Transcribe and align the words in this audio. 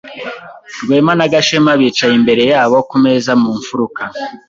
Rwema 0.83 1.13
na 1.17 1.25
Gashema 1.33 1.71
bicaye 1.79 2.13
imbere 2.19 2.43
yabo 2.51 2.77
ku 2.89 2.95
meza 3.03 3.31
mu 3.41 3.49
mfuruka. 3.59 4.01